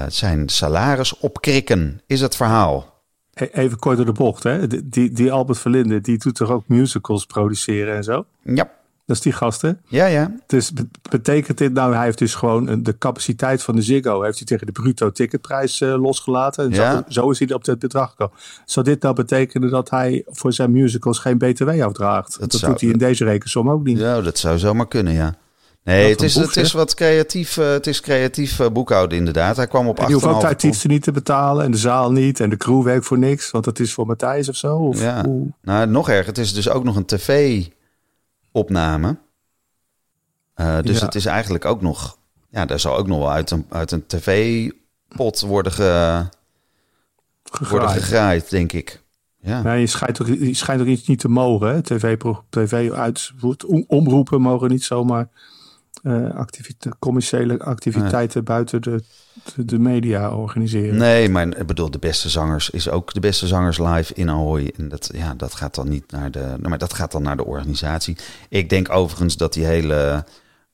zijn 0.09 0.49
salaris 0.49 1.19
opkrikken, 1.19 2.01
is 2.07 2.21
het 2.21 2.37
verhaal. 2.37 3.03
E-, 3.35 3.45
even 3.53 3.79
kort 3.79 3.97
door 3.97 4.07
de 4.07 4.13
bocht, 4.13 4.43
hè? 4.43 4.67
Die, 4.89 5.13
die 5.13 5.33
Albert 5.33 5.59
Verlinde, 5.59 6.01
die 6.01 6.19
doet 6.19 6.35
toch 6.35 6.51
ook 6.51 6.69
musicals 6.69 7.27
produceren 7.27 7.97
en 7.97 8.05
zo? 8.05 8.25
Ja. 8.43 8.71
Dat 9.11 9.19
is 9.19 9.25
die 9.25 9.33
gast, 9.33 9.63
hè? 9.63 9.71
Ja, 9.89 10.07
ja. 10.07 10.33
Dus 10.47 10.73
betekent 11.11 11.59
dit 11.59 11.73
nou, 11.73 11.95
hij 11.95 12.05
heeft 12.05 12.19
dus 12.19 12.35
gewoon 12.35 12.83
de 12.83 12.99
capaciteit 12.99 13.63
van 13.63 13.77
de 13.77 13.83
Ziggo, 13.83 14.23
heeft 14.23 14.39
hij 14.39 14.47
tegen 14.47 14.67
de 14.67 14.73
bruto 14.73 15.11
ticketprijs 15.11 15.81
uh, 15.81 16.03
losgelaten. 16.03 16.65
En 16.65 16.71
ja. 16.71 16.93
zo, 16.93 17.03
zo, 17.09 17.31
is 17.31 17.39
hij 17.39 17.53
op 17.53 17.67
het 17.67 17.79
bedrag 17.79 18.11
gekomen. 18.11 18.35
Zou 18.65 18.87
dit 18.87 19.03
nou 19.03 19.15
betekenen 19.15 19.71
dat 19.71 19.91
hij 19.91 20.25
voor 20.27 20.53
zijn 20.53 20.71
musicals 20.71 21.19
geen 21.19 21.39
BTW 21.39 21.69
afdraagt? 21.69 22.41
Dat, 22.41 22.51
dat 22.51 22.61
zou, 22.61 22.73
doet 22.73 22.81
hij 22.81 22.91
in 22.91 22.99
deze 22.99 23.25
rekensom 23.25 23.71
ook 23.71 23.85
niet. 23.85 23.99
Ja, 23.99 24.21
dat 24.21 24.39
zou 24.39 24.59
zomaar 24.59 24.89
kunnen, 24.89 25.13
ja. 25.13 25.35
Nee, 25.85 26.11
het 26.11 26.23
is, 26.23 26.35
boef, 26.35 26.47
het 26.47 26.57
is 26.57 26.73
wat 26.73 26.95
creatief, 26.95 27.57
uh, 27.57 27.71
het 27.71 27.87
is 27.87 28.01
creatief 28.01 28.59
uh, 28.59 28.67
boekhouden 28.69 29.19
inderdaad. 29.19 29.57
Hij 29.57 29.67
kwam 29.67 29.89
op 29.89 30.01
8,5 30.01 30.07
Die 30.07 30.15
hoeft 30.15 30.27
ook 30.27 30.91
niet 30.91 31.03
te 31.03 31.13
betalen 31.13 31.65
en 31.65 31.71
de 31.71 31.79
zaal 31.79 32.13
niet 32.13 32.41
en 32.41 32.51
de 32.51 32.57
crew 32.57 32.83
werkt 32.83 33.07
voor 33.07 33.19
niks, 33.19 33.51
want 33.51 33.65
dat 33.65 33.79
is 33.79 33.93
voor 33.93 34.07
Matthijs 34.07 34.49
of 34.49 34.57
zo. 34.57 34.77
Of, 34.77 35.01
ja. 35.01 35.25
Hoe? 35.25 35.47
Nou, 35.63 35.87
nog 35.87 36.09
erger, 36.09 36.27
het 36.27 36.39
is 36.39 36.53
dus 36.53 36.69
ook 36.69 36.85
nog 36.85 36.97
een 36.97 37.07
tv 37.07 37.63
opname. 38.53 39.17
Uh, 40.57 40.79
dus 40.83 40.99
ja. 40.99 41.05
het 41.05 41.15
is 41.15 41.27
eigenlijk 41.27 41.65
ook 41.65 41.81
nog, 41.81 42.19
ja, 42.49 42.65
daar 42.65 42.81
zal 42.81 42.97
ook 42.97 43.07
nog 43.07 43.19
wel 43.19 43.31
uit 43.31 43.51
een, 43.51 43.67
uit 43.69 43.91
een 43.91 44.07
tv-pot 44.07 45.41
worden, 45.41 45.73
ge, 45.73 46.25
worden 47.69 47.91
gegraaid, 47.91 48.51
denk 48.51 48.73
ik. 48.73 49.03
Ja. 49.43 49.63
Nee, 49.63 49.81
je 49.81 49.87
schijnt 49.87 50.23
ook, 50.23 50.29
je 50.29 50.55
schijnt 50.55 50.81
ook 50.81 50.87
iets 50.87 51.07
niet 51.07 51.19
te 51.21 51.29
mogen. 51.29 51.83
TV, 51.83 52.17
TV 52.49 52.91
uitvoert, 52.93 53.65
omroepen 53.87 54.41
mogen 54.41 54.69
niet 54.69 54.85
zomaar 54.85 55.29
uh, 56.03 56.35
activite 56.35 56.93
commerciële 56.99 57.59
activiteiten 57.59 58.45
buiten 58.45 58.83
de, 58.83 59.03
de, 59.55 59.65
de, 59.65 59.79
media 59.79 60.35
organiseren. 60.35 60.97
Nee, 60.97 61.29
maar 61.29 61.47
ik 61.47 61.67
bedoel, 61.67 61.91
de 61.91 61.99
beste 61.99 62.29
zangers 62.29 62.71
is 62.71 62.91
ook 62.91 63.15
de 63.15 63.21
beste 63.21 63.47
zangers 63.47 63.79
live 63.79 64.15
in 64.15 64.31
Ahoy. 64.31 64.73
En 64.77 64.89
dat, 64.89 65.11
ja, 65.15 65.35
dat 65.35 65.55
gaat 65.55 65.75
dan 65.75 65.89
niet 65.89 66.11
naar 66.11 66.31
de, 66.31 66.57
maar 66.63 66.79
dat 66.79 66.95
gaat 66.95 67.13
dan 67.13 67.23
naar 67.23 67.37
de 67.37 67.45
organisatie. 67.45 68.17
Ik 68.49 68.69
denk 68.69 68.91
overigens 68.91 69.37
dat 69.37 69.53
die 69.53 69.65
hele 69.65 70.25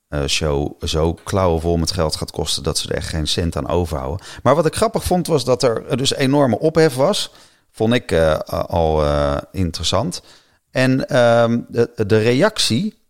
eh, 0.09 0.25
show 0.27 0.85
zo 0.85 1.15
klauwenvol 1.15 1.77
met 1.77 1.91
geld 1.91 2.17
gaat 2.17 2.31
kosten 2.31 2.63
dat 2.63 2.79
ze 2.79 2.89
er 2.89 2.97
echt 2.97 3.09
geen 3.09 3.27
cent 3.27 3.57
aan 3.57 3.69
overhouden. 3.69 4.27
Maar 4.43 4.55
wat 4.55 4.67
ik 4.67 4.75
grappig 4.75 5.05
vond 5.05 5.27
was 5.27 5.45
dat 5.45 5.63
er 5.63 5.97
dus 5.97 6.15
enorme 6.15 6.59
ophef 6.59 6.95
was. 6.95 7.33
Vond 7.71 7.95
ik 7.95 8.13
eh, 8.13 8.39
al 8.49 9.05
interessant. 9.53 10.23
En 10.71 11.09
ehm, 11.09 11.61
de, 11.69 11.91
de 12.07 12.19
reactie 12.19 13.05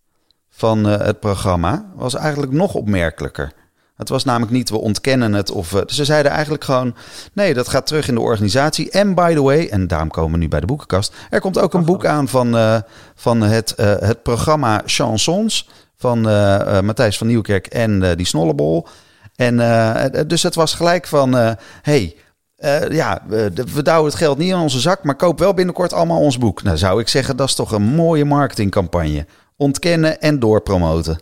van 0.57 0.89
eh, 0.89 1.07
het 1.07 1.21
programma 1.21 1.85
was 1.95 2.15
eigenlijk 2.15 2.53
nog 2.53 2.75
opmerkelijker. 2.75 3.53
Het 3.97 4.09
was 4.09 4.25
namelijk 4.25 4.53
niet 4.53 4.71
we 4.71 4.79
ontkennen 4.81 5.33
het 5.33 5.51
of 5.51 5.71
we- 5.71 5.85
ze 5.87 6.05
zeiden 6.05 6.33
eigenlijk 6.33 6.65
gewoon 6.65 6.95
nee 7.33 7.55
dat 7.55 7.69
gaat 7.69 7.87
terug 7.87 8.09
in 8.09 8.15
de 8.15 8.21
organisatie. 8.21 8.91
En 8.91 9.15
by 9.15 9.35
the 9.35 9.43
way 9.43 9.67
en 9.67 9.87
daarom 9.87 10.11
komen 10.11 10.33
we 10.33 10.39
nu 10.39 10.49
bij 10.49 10.61
de 10.61 10.67
boekenkast. 10.67 11.15
Er 11.31 11.41
komt 11.41 11.59
ook 11.59 11.75
een 11.75 11.85
boek 11.85 12.07
aan 12.07 12.29
van, 12.29 12.57
eh, 12.57 12.77
van 13.15 13.41
het, 13.41 13.75
eh, 13.75 13.95
het 13.99 14.23
programma 14.23 14.83
Chansons 14.87 15.69
van 15.97 16.29
eh, 16.29 16.77
eh, 16.79 16.83
Matthijs 16.85 17.19
van 17.19 17.27
Nieuwkerk 17.27 17.67
en 17.67 18.03
eh, 18.03 18.17
die 18.17 18.27
Snollebol. 18.27 18.87
En 19.37 19.61
eh, 19.61 20.21
dus 20.27 20.43
het 20.43 20.55
was 20.55 20.75
gelijk 20.75 21.07
van 21.07 21.37
eh, 21.37 21.51
hey 21.83 22.17
eh, 22.57 22.91
ja, 22.91 23.23
we, 23.29 23.53
we 23.75 23.83
douwen 23.83 24.11
het 24.11 24.19
geld 24.19 24.39
niet 24.39 24.51
in 24.51 24.57
onze 24.57 24.81
zak, 24.81 25.05
maar 25.05 25.15
koop 25.17 25.39
wel 25.39 25.55
binnenkort 25.55 25.93
allemaal 25.93 26.21
ons 26.21 26.39
boek. 26.39 26.63
Nou 26.63 26.77
zou 26.77 27.01
ik 27.01 27.09
zeggen, 27.09 27.37
dat 27.37 27.49
is 27.49 27.55
toch 27.55 27.73
een 27.73 27.83
mooie 27.83 28.25
marketingcampagne. 28.25 29.27
Ontkennen 29.57 30.21
en 30.21 30.39
doorpromoten. 30.39 31.19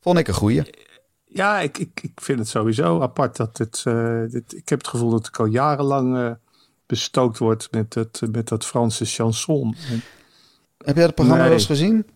Vond 0.00 0.18
ik 0.18 0.28
een 0.28 0.34
goeie. 0.34 0.62
Ja, 1.24 1.60
ik, 1.60 1.78
ik, 1.78 2.00
ik 2.02 2.20
vind 2.20 2.38
het 2.38 2.48
sowieso 2.48 3.00
apart 3.02 3.36
dat 3.36 3.58
het. 3.58 3.82
eh, 3.84 4.20
dit, 4.28 4.54
ik 4.56 4.68
heb 4.68 4.78
het 4.78 4.88
gevoel 4.88 5.10
dat 5.10 5.26
het 5.26 5.38
al 5.38 5.44
jarenlang 5.46 6.16
eh, 6.16 6.30
bestookt 6.86 7.38
wordt 7.38 7.68
met, 7.70 7.94
het, 7.94 8.20
met 8.32 8.48
dat 8.48 8.64
Franse 8.66 9.04
chanson. 9.04 9.76
En- 9.90 10.02
Heb 10.84 10.94
jij 10.96 11.04
het 11.04 11.14
programma 11.14 11.40
Nee. 11.42 11.50
wel 11.50 11.58
eens 11.60 11.66
gezien? 11.68 12.06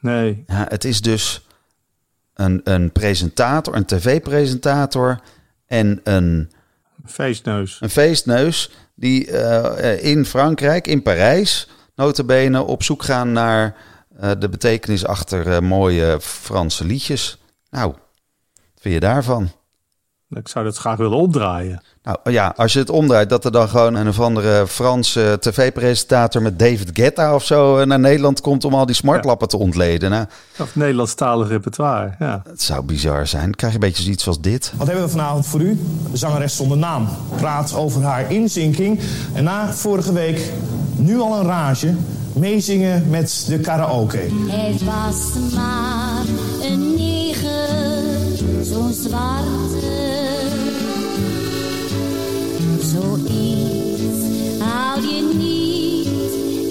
nee, 0.00 0.44
Ja, 0.46 0.66
het 0.68 0.84
is 0.84 1.00
dus 1.00 1.46
een, 2.34 2.60
een 2.64 2.92
presentator, 2.92 3.74
een 3.74 3.84
tv-presentator 3.84 5.20
en 5.66 6.00
een, 6.04 6.50
feestneus. 7.04 7.78
een 7.80 7.90
feestneus 7.90 8.70
die 8.94 9.30
eh, 9.30 10.04
in 10.12 10.24
Frankrijk, 10.24 10.86
in 10.86 11.02
Parijs, 11.02 11.68
notabene 11.94 12.62
op 12.62 12.82
zoek 12.82 13.02
gaan 13.02 13.32
naar 13.32 13.76
eh, 14.18 14.30
de 14.38 14.48
betekenis 14.48 15.06
achter 15.06 15.52
eh, 15.52 15.60
mooie 15.60 16.20
Franse 16.20 16.84
liedjes. 16.84 17.38
Nou, 17.70 17.90
wat 18.52 18.80
vind 18.80 18.94
je 18.94 19.00
daarvan? 19.00 19.50
Ik 20.30 20.48
zou 20.48 20.64
dat 20.64 20.76
graag 20.76 20.96
willen 20.96 21.18
omdraaien. 21.18 21.82
Nou 22.02 22.18
ja, 22.24 22.52
als 22.56 22.72
je 22.72 22.78
het 22.78 22.90
omdraait, 22.90 23.28
dat 23.28 23.44
er 23.44 23.52
dan 23.52 23.68
gewoon 23.68 23.94
een 23.94 24.08
of 24.08 24.20
andere 24.20 24.66
Franse 24.66 25.36
tv-presentator 25.40 26.42
met 26.42 26.58
David 26.58 26.90
Guetta 26.92 27.34
of 27.34 27.44
zo 27.44 27.78
eh, 27.78 27.86
naar 27.86 27.98
Nederland 27.98 28.40
komt 28.40 28.64
om 28.64 28.74
al 28.74 28.86
die 28.86 28.94
smartlappen 28.94 29.48
te 29.48 29.56
ontleden. 29.58 30.10
Nou, 30.10 30.26
Of 30.58 30.76
Nederlandstalig 30.76 31.48
repertoire. 31.48 32.14
Ja. 32.18 32.42
het 32.48 32.62
zou 32.62 32.82
bizar 32.82 33.26
zijn. 33.26 33.42
Dan 33.42 33.54
krijg 33.54 33.72
je 33.72 33.78
een 33.78 33.86
beetje 33.88 34.02
zoiets 34.02 34.26
als 34.26 34.40
dit. 34.40 34.72
Wat 34.76 34.86
hebben 34.86 35.04
we 35.04 35.10
vanavond 35.10 35.46
voor 35.46 35.60
u? 35.60 35.78
De 36.10 36.16
zangeres 36.16 36.56
zonder 36.56 36.76
naam. 36.78 37.08
Praat 37.36 37.74
over 37.74 38.02
haar 38.02 38.32
inzinking. 38.32 39.00
En 39.34 39.44
na 39.44 39.72
vorige 39.72 40.12
week 40.12 40.50
nu 40.96 41.20
al 41.20 41.38
een 41.38 41.46
rage. 41.46 41.94
Meezingen 42.32 43.10
met 43.10 43.44
de 43.48 43.58
karaoke. 43.60 44.28
Het 44.46 44.84
was 44.84 45.52
maar 45.54 46.22
een 46.62 46.94
neger, 46.94 48.64
zo'n 48.64 48.92
zwarte. 48.92 50.17
Zoiets 52.92 54.22
hou 54.58 55.00
je 55.02 55.20
niet 55.38 56.06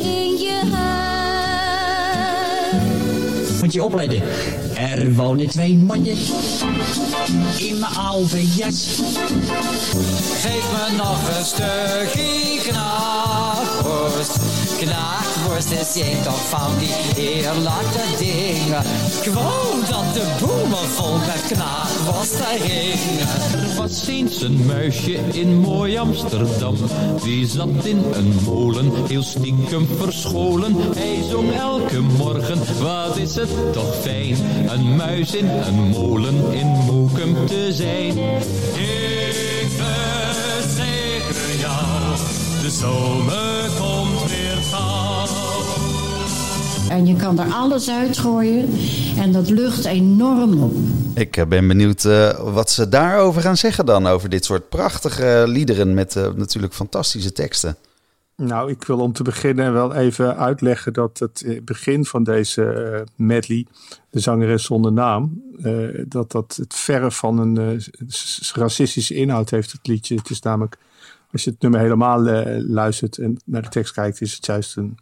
in 0.03 0.38
je 0.38 0.62
huis. 0.71 0.97
Moet 3.62 3.74
je 3.74 3.83
opletten. 3.83 4.21
Er 4.75 5.13
wonen 5.13 5.47
twee 5.47 5.75
mannen 5.77 6.15
in 7.57 7.79
mijn 7.79 7.96
oude 7.96 8.48
jas. 8.48 9.01
Geef 10.41 10.65
me 10.72 10.96
nog 10.98 11.38
een 11.38 11.46
stukje 11.46 12.60
knaakworst. 12.63 14.38
Knaakworst 14.77 15.72
is 15.72 16.01
een 16.01 16.22
toch 16.24 16.50
van 16.50 16.77
die 16.79 17.24
heerlijke 17.24 18.03
dingen. 18.17 18.84
Wou 19.34 19.79
dat 19.89 20.13
de 20.13 20.36
boemen 20.39 20.89
vol 20.89 21.17
met 21.17 21.43
knaakworst 21.48 22.46
hingen. 22.46 23.27
Er 23.53 23.75
was 23.77 24.07
eens 24.07 24.41
een 24.41 24.65
muisje 24.65 25.19
in 25.31 25.60
mooi 25.60 25.98
Amsterdam. 25.98 26.75
Die 27.24 27.48
zat 27.48 27.86
in 27.86 28.03
een 28.13 28.34
molen, 28.46 28.91
heel 29.07 29.24
stiekem 29.24 29.88
verscholen. 29.98 30.75
Hij 30.96 31.19
zong 31.29 31.53
elke 31.53 32.00
morgen, 32.00 32.60
wat 32.81 33.17
is 33.17 33.36
het 33.36 33.74
toch 33.74 33.96
fijn. 34.01 34.38
Een 34.67 34.96
muis 34.96 35.36
in 35.36 35.48
een 35.48 35.89
molen 35.89 36.53
in 36.53 36.67
Te 37.17 37.67
zijn. 37.71 38.17
Ik 38.17 39.67
verzeker 39.69 41.59
jou, 41.59 42.15
de 42.62 42.69
zomer 42.69 43.69
komt 43.79 44.29
weer 44.29 44.57
gauw. 44.71 45.25
En 46.89 47.07
je 47.07 47.15
kan 47.15 47.39
er 47.39 47.53
alles 47.53 47.89
uitgooien 47.89 48.69
en 49.17 49.31
dat 49.31 49.50
lucht 49.50 49.86
enorm 49.86 50.63
op. 50.63 50.74
Ik 51.13 51.38
eh, 51.38 51.45
ben 51.45 51.67
benieuwd 51.67 52.05
eh, 52.05 52.53
wat 52.53 52.71
ze 52.71 52.89
daarover 52.89 53.41
gaan 53.41 53.57
zeggen 53.57 53.86
dan. 53.86 54.07
Over 54.07 54.29
dit 54.29 54.45
soort 54.45 54.69
prachtige 54.69 55.43
liederen 55.47 55.93
met 55.93 56.15
eh, 56.15 56.27
natuurlijk 56.36 56.74
fantastische 56.74 57.31
teksten. 57.31 57.77
Nou, 58.41 58.72
ik 58.72 58.84
wil 58.84 59.00
om 59.00 59.13
te 59.13 59.24
beginnen 59.24 59.74
wel 59.74 59.94
even 59.94 60.38
uitleggen 60.38 60.94
dat 60.94 61.20
het 61.20 61.41
eh, 61.41 61.62
begin 61.62 62.06
van 62.06 62.24
deze 62.24 62.63
eh, 62.63 63.01
medley, 63.15 63.65
de 64.10 64.20
zangeres 64.20 64.63
zonder 64.63 64.94
naam, 64.94 65.41
eh, 65.62 66.03
dat 66.08 66.32
dat 66.32 66.56
het 66.56 66.75
verre 66.75 67.12
van 67.12 67.38
een 67.38 67.82
racistische 68.53 69.13
inhoud 69.13 69.50
heeft, 69.50 69.72
het 69.72 69.88
liedje. 69.88 70.15
Het 70.15 70.29
is 70.29 70.41
namelijk, 70.41 70.77
als 71.32 71.44
je 71.44 71.50
het 71.50 71.62
nummer 71.62 71.79
helemaal 71.79 72.22
luistert 72.62 73.17
en 73.17 73.38
naar 73.46 73.62
de 73.62 73.70
tekst 73.70 73.94
kijkt, 73.94 74.22
is 74.22 74.34
het 74.34 74.46
juist 74.46 74.77
een, 74.77 74.98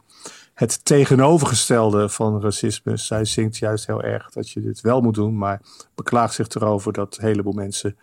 het 0.54 0.86
tegenovergestelde 0.86 2.10
van 2.10 2.42
racisme. 2.42 2.98
Zij 2.98 3.26
zingt 3.26 3.58
juist 3.58 3.86
heel 3.86 4.04
erg 4.04 4.30
dat 4.30 4.50
je 4.50 4.62
dit 4.62 4.82
wel 4.82 5.02
moet 5.02 5.16
doen, 5.16 5.38
maar 5.38 5.62
beklaagt 5.96 6.34
zich 6.34 6.48
erover 6.48 6.94
dat 6.94 7.18
een 7.18 7.26
heleboel 7.26 7.54
mensen 7.54 7.98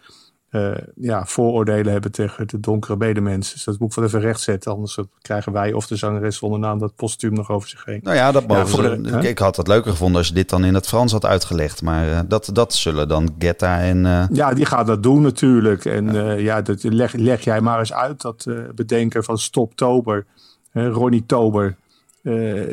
eh, 0.53 0.71
ja, 0.95 1.25
vooroordelen 1.27 1.93
hebben 1.93 2.13
tegen 2.13 2.47
de 2.49 2.61
donkere 2.61 2.97
medemens. 2.97 3.53
Dus 3.53 3.65
dat 3.65 3.79
moet 3.79 3.89
ik 3.91 3.95
wel 3.97 4.05
even 4.05 4.21
rechtzetten. 4.21 4.73
Anders 4.73 4.99
krijgen 5.23 5.53
wij 5.53 5.73
of 5.73 5.87
de 5.87 5.97
zangeres 5.97 6.37
zonder 6.37 6.59
naam 6.59 6.79
dat 6.79 6.95
postuum 6.97 7.33
nog 7.33 7.51
over 7.51 7.69
zich 7.69 7.85
heen. 7.85 8.01
Nou 8.03 8.17
ja, 8.17 8.33
dat 8.33 8.47
mogen 8.47 9.03
de- 9.03 9.11
ik, 9.11 9.23
ik 9.23 9.39
had 9.39 9.57
het 9.57 9.69
leuker 9.69 9.91
gevonden 9.91 10.19
als 10.19 10.29
je 10.29 10.35
dit 10.35 10.49
dan 10.49 10.65
in 10.65 10.75
het 10.75 10.87
Frans 10.89 11.13
had 11.13 11.25
uitgelegd. 11.27 11.83
Maar 11.83 12.13
eh, 12.13 12.21
dat, 12.29 12.51
dat 12.53 12.75
zullen 12.75 13.09
dan 13.09 13.35
Getta 13.39 13.81
en... 13.81 14.07
eh, 14.07 14.25
Ja, 14.33 14.55
die 14.55 14.65
gaat 14.67 14.87
dat 14.87 15.03
doen 15.03 15.23
natuurlijk. 15.23 15.85
En 15.85 16.13
ja, 16.13 16.31
ja 16.33 16.63
dat 16.63 16.83
leg, 16.83 17.13
leg 17.13 17.41
jij 17.45 17.61
maar 17.61 17.79
eens 17.79 17.93
uit, 17.93 18.21
dat 18.21 18.45
eh, 18.49 18.55
bedenker 18.75 19.25
van 19.25 19.39
Stoptober, 19.39 20.27
Ronnie 20.73 21.27
Tober, 21.27 21.77
eh, 22.23 22.71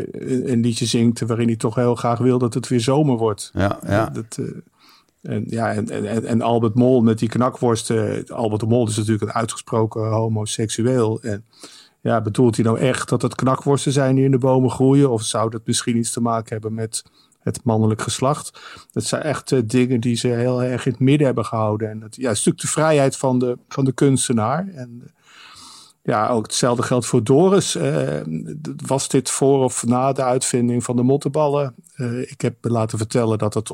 een 0.52 0.60
liedje 0.62 0.86
zingt 0.86 1.20
waarin 1.22 1.48
hij 1.48 1.56
toch 1.58 1.76
heel 1.76 1.96
graag 1.96 2.20
wil 2.20 2.38
dat 2.40 2.54
het 2.54 2.68
weer 2.68 2.80
zomer 2.82 3.18
wordt. 3.18 3.52
ja, 3.54 3.80
ja. 3.88 4.06
Dat, 4.10 4.38
eh, 4.40 4.46
en, 5.22 5.44
ja, 5.48 5.74
en, 5.74 5.90
en, 5.90 6.26
en 6.26 6.42
Albert 6.42 6.76
Mol 6.76 7.02
met 7.02 7.20
die 7.20 7.30
knakworst. 7.30 7.90
eh, 7.90 8.24
Albert 8.28 8.68
Mol 8.68 8.88
is 8.88 8.98
natuurlijk 8.98 9.24
een 9.24 9.34
uitgesproken 9.34 10.10
homoseksueel. 10.10 11.22
En 11.22 11.46
ja, 12.02 12.22
bedoelt 12.22 12.56
hij 12.56 12.66
nou 12.66 12.80
echt 12.80 13.10
dat 13.10 13.22
het 13.22 13.36
knakworsten 13.36 13.92
zijn 13.92 14.16
die 14.16 14.26
in 14.26 14.32
de 14.32 14.38
bomen 14.38 14.70
groeien? 14.70 15.10
Of 15.12 15.22
zou 15.22 15.50
dat 15.50 15.62
misschien 15.66 15.98
iets 15.98 16.12
te 16.12 16.22
maken 16.22 16.50
hebben 16.50 16.74
met 16.74 17.04
het 17.40 17.64
mannelijk 17.64 18.02
geslacht? 18.02 18.60
Dat 18.92 19.04
zijn 19.04 19.22
echt 19.22 19.52
eh, 19.52 19.60
dingen 19.66 20.00
die 20.00 20.16
ze 20.16 20.28
heel 20.28 20.64
erg 20.64 20.86
in 20.86 20.92
het 20.92 21.02
midden 21.02 21.26
hebben 21.26 21.46
gehouden. 21.46 21.90
En 21.90 22.00
dat, 22.00 22.16
ja, 22.16 22.30
een 22.30 22.36
stuk 22.36 22.58
de 22.58 22.68
vrijheid 22.68 23.18
van 23.18 23.40
de, 23.40 23.58
van 23.68 23.86
de 23.86 23.92
kunstenaar. 23.94 24.68
En 24.68 25.14
ja, 26.10 26.28
ook 26.30 26.46
hetzelfde 26.46 26.84
geldt 26.84 27.06
voor 27.06 27.24
Doris. 27.24 27.76
Eh, 27.76 28.22
was 28.86 29.08
dit 29.08 29.30
voor 29.30 29.64
of 29.64 29.86
na 29.86 30.12
de 30.12 30.24
uitvinding 30.24 30.84
van 30.84 30.96
de 30.96 31.04
mottenballen? 31.04 31.76
Eh, 31.96 32.22
ik 32.22 32.42
heb 32.42 32.56
me 32.62 32.70
laten 32.70 32.98
vertellen 32.98 33.38
dat 33.38 33.54
het 33.54 33.72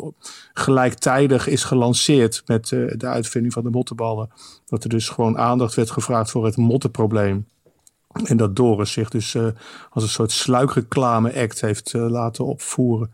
gelijktijdig 0.54 1.48
is 1.48 1.64
gelanceerd 1.64 2.44
met 2.46 2.72
eh, 2.72 2.80
de 2.98 3.08
uitvinding 3.08 3.54
van 3.54 3.64
de 3.64 3.70
mottenballen. 3.70 4.30
Dat 4.66 4.84
er 4.84 4.90
dus 4.90 5.10
gewoon 5.10 5.38
aandacht 5.38 5.74
werd 5.74 5.92
gevraagd 5.92 6.32
voor 6.32 6.46
het 6.46 6.58
mottenprobleem. 6.58 7.48
En 8.24 8.38
dat 8.38 8.56
Doris 8.56 8.92
zich 8.92 9.10
dus 9.10 9.38
als 9.90 10.04
een 10.04 10.10
soort 10.10 10.32
sluikreclame-act 10.32 11.62
heeft 11.62 11.94
laten 11.94 12.46
opvoeren. 12.46 13.14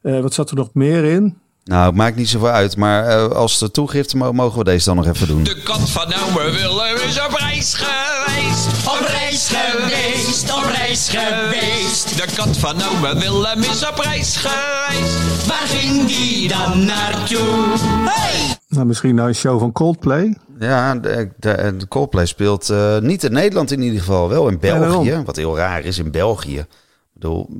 Wat 0.00 0.34
zat 0.34 0.50
er 0.50 0.56
nog 0.56 0.74
meer 0.74 1.04
in? 1.04 1.38
Nou, 1.64 1.86
het 1.86 1.94
maakt 1.94 2.16
niet 2.16 2.28
zoveel 2.28 2.48
uit. 2.48 2.76
Maar 2.76 3.06
eh, 3.06 3.28
als 3.28 3.58
de 3.58 3.70
toegifte 3.70 4.16
mo- 4.16 4.32
mogen 4.32 4.58
we 4.58 4.64
deze 4.64 4.84
dan 4.84 4.96
nog 4.96 5.06
even 5.06 5.26
doen. 5.26 5.42
De 5.44 5.62
kat 5.62 5.90
van 5.90 6.12
Oude 6.14 6.50
Willem 6.52 6.96
is 7.08 7.20
op 7.24 7.34
reis 7.38 7.74
geweest. 7.74 8.66
Op 8.88 9.06
reis 9.06 9.48
geweest, 9.52 10.52
op 10.54 10.64
reis 10.76 11.08
geweest. 11.08 12.16
De 12.16 12.34
kat 12.36 12.56
van 12.58 12.82
Oude 12.82 13.20
Willem 13.20 13.62
is 13.62 13.88
op 13.88 13.98
reis 13.98 14.36
geweest. 14.36 15.46
Waar 15.46 15.66
ging 15.66 16.06
die 16.06 16.48
dan 16.48 16.84
naartoe? 16.84 17.74
Hey! 18.08 18.56
Nou, 18.68 18.86
misschien 18.86 19.14
nou 19.14 19.28
een 19.28 19.34
show 19.34 19.58
van 19.58 19.72
Coldplay. 19.72 20.36
Ja, 20.58 20.94
de, 20.94 21.30
de, 21.36 21.74
de 21.78 21.88
Coldplay 21.88 22.26
speelt 22.26 22.70
eh, 22.70 22.98
niet 22.98 23.24
in 23.24 23.32
Nederland 23.32 23.70
in 23.70 23.82
ieder 23.82 23.98
geval. 23.98 24.28
Wel 24.28 24.48
in 24.48 24.58
België. 24.58 25.22
wat 25.24 25.36
heel 25.36 25.56
raar 25.56 25.84
is 25.84 25.98
in 25.98 26.10
België. 26.10 26.66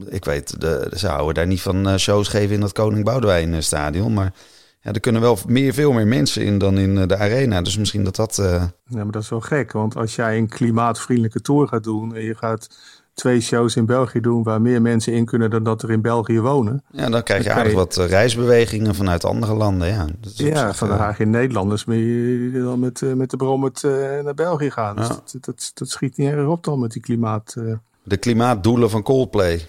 Ik 0.09 0.25
weet, 0.25 0.61
de, 0.61 0.91
ze 0.97 1.07
houden 1.07 1.35
daar 1.35 1.47
niet 1.47 1.63
van 1.63 1.89
eh, 1.89 1.97
shows 1.97 2.29
geven 2.29 2.55
in 2.55 2.61
dat 2.61 2.73
Koning 2.73 3.05
Boudewijn 3.05 3.55
eh, 3.55 3.61
stadion. 3.61 4.15
Maar 4.15 4.33
ja, 4.81 4.93
er 4.93 5.01
kunnen 5.01 5.21
wel 5.21 5.39
meer, 5.47 5.75
veel 5.75 5.93
meer 5.93 6.07
mensen 6.07 6.43
in 6.43 6.59
dan 6.59 6.79
in 6.79 6.99
eh, 6.99 7.07
de 7.09 7.17
arena. 7.17 7.63
Dus 7.63 7.79
misschien 7.79 8.05
dat 8.05 8.17
dat... 8.17 8.37
Ja, 8.37 9.03
maar 9.03 9.11
dat 9.11 9.23
is 9.23 9.29
wel 9.29 9.41
gek. 9.41 9.73
Want 9.73 9.97
als 9.97 10.15
jij 10.15 10.39
een 10.39 10.49
klimaatvriendelijke 10.49 11.41
tour 11.41 11.69
gaat 11.69 11.85
doen... 11.85 12.15
en 12.15 12.23
je 12.23 12.35
gaat 12.35 12.69
twee 13.15 13.41
shows 13.41 13.77
in 13.77 13.87
België 13.87 14.21
doen... 14.21 14.43
waar 14.43 14.61
meer 14.61 14.83
mensen 14.83 15.13
in 15.13 15.25
kunnen 15.25 15.51
dan 15.51 15.63
dat 15.63 15.83
er 15.83 15.91
in 15.91 16.03
België 16.03 16.41
wonen... 16.41 16.83
ja, 16.91 17.09
dan 17.09 17.23
krijg 17.23 17.43
je 17.43 17.49
Dan 17.49 17.59
aardig 17.59 17.75
wat 17.75 17.97
reisbewegingen 17.97 18.95
vanuit 18.95 19.25
andere 19.25 19.55
landen. 19.55 19.89
Ja, 19.89 20.07
Ja, 20.21 20.67
zich, 20.67 20.77
van 20.77 20.91
Haag 20.91 21.19
in 21.19 21.31
Nederlanders 21.31 21.85
dan 21.85 22.79
met, 22.79 23.01
met 23.17 23.31
de 23.31 23.37
brommet 23.37 23.83
naar 24.23 24.35
België 24.35 24.71
gaan. 24.71 24.97
Dus 24.97 25.09
dat, 25.09 25.37
dat, 25.41 25.71
dat 25.75 25.89
schiet 25.89 26.17
niet 26.17 26.31
erg 26.31 26.47
op 26.47 26.65
dan 26.65 26.81
met 26.81 26.93
die 26.93 27.03
klimaat. 27.03 27.57
De 28.07 28.17
klimaatdoelen 28.17 28.91
van 28.91 29.03
Coldplay. 29.03 29.67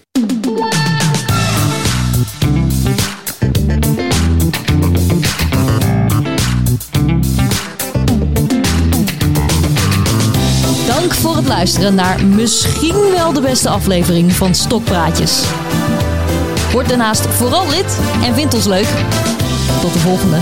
Dank 10.86 11.14
voor 11.14 11.36
het 11.36 11.46
luisteren 11.46 11.94
naar 11.94 12.24
misschien 12.24 13.10
wel 13.10 13.32
de 13.32 13.40
beste 13.40 13.68
aflevering 13.68 14.32
van 14.32 14.54
Stokpraatjes. 14.54 15.44
Word 16.72 16.88
daarnaast 16.88 17.26
vooral 17.26 17.68
lid 17.68 17.98
en 18.24 18.34
vind 18.34 18.54
ons 18.54 18.66
leuk. 18.66 18.88
Tot 19.80 19.92
de 19.92 19.98
volgende. 19.98 20.36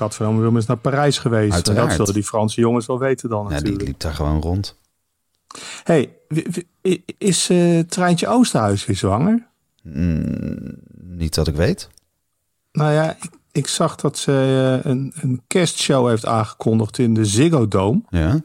Kat 0.00 0.14
van 0.14 0.38
Willem 0.38 0.56
is 0.56 0.66
naar 0.66 0.76
Parijs 0.76 1.18
geweest. 1.18 1.48
En 1.48 1.54
Uiteraard. 1.54 1.86
dat 1.88 1.96
zullen 1.96 2.14
die 2.14 2.22
Franse 2.22 2.60
jongens 2.60 2.86
wel 2.86 2.98
weten 2.98 3.28
dan 3.28 3.46
Ja, 3.50 3.60
die 3.60 3.76
liep 3.76 4.00
daar 4.00 4.14
gewoon 4.14 4.40
rond. 4.40 4.76
hey, 5.84 6.16
is 7.18 7.50
eh 7.50 7.78
Treintje 7.78 8.28
Oosterhuis 8.28 8.86
weer 8.86 8.96
zwanger? 8.96 9.46
Mm, 9.82 10.76
niet 11.02 11.34
dat 11.34 11.48
ik 11.48 11.54
weet. 11.54 11.88
Nou 12.72 12.92
ja, 12.92 13.10
ik, 13.10 13.30
ik 13.52 13.66
zag 13.66 13.96
dat 13.96 14.18
ze 14.18 14.32
eh, 14.82 14.90
een, 14.90 15.12
een 15.20 15.42
kerstshow 15.46 16.08
heeft 16.08 16.26
aangekondigd 16.26 16.98
in 16.98 17.14
de 17.14 17.24
Ziggo 17.24 17.68
Dome. 17.68 18.02
Ja. 18.10 18.40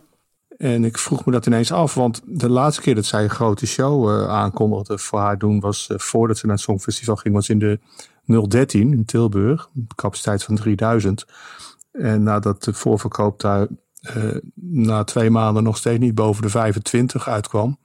En 0.58 0.86
ik 0.86 0.98
vroeg 0.98 1.26
me 1.26 1.32
dat 1.32 1.46
ineens 1.46 1.72
af, 1.72 1.94
want 1.94 2.22
de 2.26 2.50
laatste 2.50 2.82
keer 2.82 2.96
dat 2.96 3.06
zij 3.06 3.24
een 3.24 3.30
grote 3.30 3.68
show 3.68 4.10
eh, 4.10 4.28
aankondigde 4.30 4.98
voor 4.98 5.20
haar 5.20 5.38
doen 5.38 5.60
was 5.60 5.88
eh, 5.90 5.98
voordat 5.98 6.38
ze 6.38 6.46
naar 6.46 6.56
het 6.56 6.64
Songfestival 6.64 7.16
ging, 7.16 7.36
was 7.36 7.50
in 7.50 7.60
de 7.60 7.80
013 8.26 8.94
in 8.94 9.06
Tilburg, 9.06 9.70
capaciteit 9.96 10.44
van 10.44 10.56
3000. 10.56 11.26
En 11.92 12.24
nadat 12.24 12.64
de 12.64 12.74
voorverkoop 12.74 13.40
daar 13.40 13.68
eh, 14.02 14.36
na 14.56 15.04
twee 15.04 15.30
maanden 15.30 15.64
nog 15.64 15.78
steeds 15.78 16.00
niet 16.00 16.16
boven 16.16 16.42
de 16.42 16.50
25 16.50 17.28
uitkwam, 17.28 17.78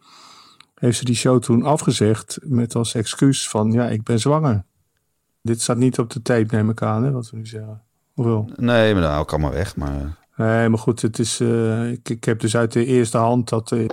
heeft 0.75 0.99
ze 0.99 1.05
die 1.05 1.15
show 1.15 1.43
toen 1.43 1.63
afgezegd 1.63 2.39
met 2.43 2.75
als 2.75 2.95
excuus 2.95 3.49
van 3.49 3.73
ja, 3.73 3.89
ik 3.89 4.03
ben 4.03 4.21
zwanger. 4.21 4.65
Dit 5.43 5.61
staat 5.61 5.77
niet 5.77 5.99
op 5.99 6.11
de 6.11 6.23
tape, 6.23 6.55
neem 6.55 6.71
ik 6.71 6.83
aan, 6.83 7.05
hè, 7.05 7.11
wat 7.11 7.31
we 7.31 7.37
nu 7.37 7.47
zeggen. 7.47 7.83
Nee, 8.57 8.93
maar 8.93 9.03
nou, 9.03 9.21
ik 9.21 9.27
kan 9.27 9.41
maar 9.41 9.53
weg. 9.53 9.77
Maar 9.77 10.19
Nee, 10.41 10.69
maar 10.69 10.79
goed, 10.79 11.03
het 11.03 11.19
is, 11.19 11.41
eh, 11.41 11.91
ik, 11.91 12.09
ik 12.09 12.25
heb 12.25 12.41
dus 12.41 12.57
uit 12.57 12.73
de 12.73 12.85
eerste 12.85 13.19
hand 13.19 13.49
dat, 13.49 13.73
eh, 13.73 13.89